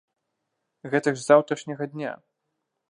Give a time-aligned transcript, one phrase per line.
[0.93, 2.11] Гэта ж з заўтрашняга дня!